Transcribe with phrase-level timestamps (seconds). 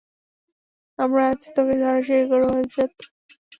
[0.99, 2.93] আমরা আজ তোকে ধরাশায়ী করবো, মাদারচোত।